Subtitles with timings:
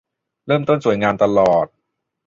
[0.47, 1.65] เริ่มต้นสวยงามตลอด